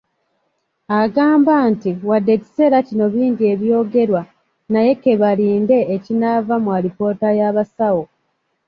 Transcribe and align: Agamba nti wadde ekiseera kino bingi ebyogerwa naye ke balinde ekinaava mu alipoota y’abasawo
Agamba 1.01 1.53
nti 1.71 1.89
wadde 2.09 2.31
ekiseera 2.37 2.77
kino 2.87 3.05
bingi 3.13 3.43
ebyogerwa 3.53 4.21
naye 4.71 4.91
ke 5.01 5.13
balinde 5.21 5.77
ekinaava 5.95 6.55
mu 6.63 6.69
alipoota 6.77 7.27
y’abasawo 7.39 8.03